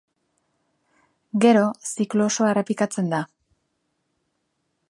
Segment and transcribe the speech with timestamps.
[1.45, 3.23] Gero, ziklo osoa errepikatzen da.